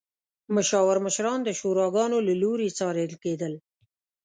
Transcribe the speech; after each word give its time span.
مشاور 0.55 0.97
مشران 1.05 1.39
د 1.43 1.49
شوراګانو 1.59 2.17
له 2.27 2.33
لوري 2.41 2.69
څارل 2.77 3.13
کېدل. 3.23 3.53